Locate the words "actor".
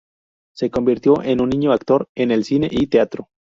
1.73-2.09